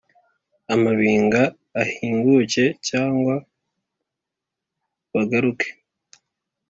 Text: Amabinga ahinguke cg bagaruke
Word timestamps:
Amabinga 0.73 1.41
ahinguke 1.81 2.65
cg 2.85 3.25
bagaruke 5.13 5.67